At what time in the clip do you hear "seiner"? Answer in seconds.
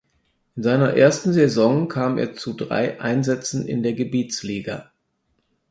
0.63-0.93